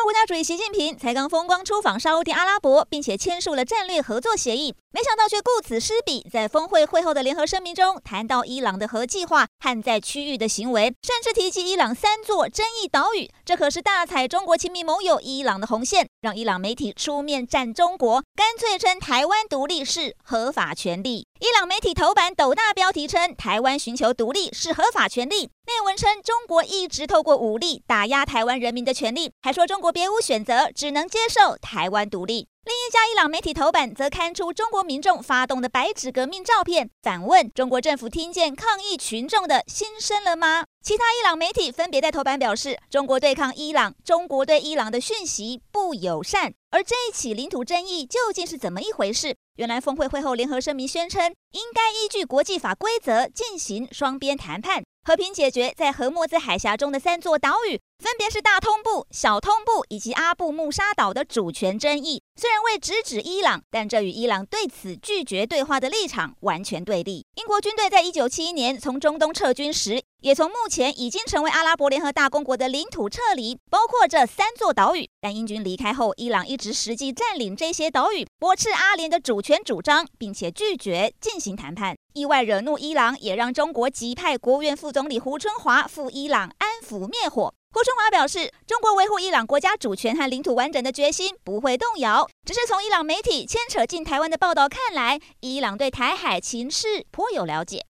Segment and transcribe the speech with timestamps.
[0.00, 21.26] 国国家主席习近平才刚风光出访沙乌地阿拉伯，并且签署了战略合作协议，没想到却顾此失彼，在峰会会后的联合声明中谈到伊朗的核计划和在区域的行为，甚至提及伊朗三座争议岛屿，这可是大踩中国亲密盟友伊朗的红线，让伊朗媒体出面战中国，干脆称台湾独立是合法权利。
[21.40, 25.50] 伊朗媒体头版斗大标题称，台湾寻求独立是合法权利。
[25.66, 32.48] 内文称，中国一直透过武力打压台湾人民的权利，还说中国别无选择，只能接受台湾独立。
[32.64, 40.64] 另一家伊朗媒体头版则刊出中国民众发动的白纸革命照片，反问中国政府听见抗议群众的心声了吗？
[40.84, 46.52] 其他伊朗媒体分别在头版表示，中国对抗伊朗，中国对伊朗的讯息不友善。
[46.70, 49.34] 而这一起领土争议究竟是怎么一回事？
[49.56, 57.80] 原来峰会会后联合声明宣称，应该依据国际法规则进行双边谈判，和平解决在荷默兹海峡中的三座岛屿。
[57.98, 67.26] 分别是大通布、小通布以及阿布穆沙岛的主权争议，虽然未直指伊朗，但这与伊朗对此拒绝对话的立场完全对立。
[67.34, 75.06] 英国军队在一九七一年从中东撤军时，也从目前已经成为阿拉伯联合大公国的领土撤离，包括这三座岛屿。
[75.20, 87.52] 但英军离开后，伊朗一直实际占领这些岛屿，驳斥阿联的主权主张，并且拒绝进行谈判，意外惹怒伊朗，也让中国急派国务院副总理胡春华赴伊朗安抚灭火。
[87.72, 92.28] 胡春华表示，中国维护伊朗国家主权和领土完整的决心不会动摇。
[92.44, 97.86] 只是从伊朗媒体牵扯进台湾的报道看来，伊朗对台海情势颇有了解。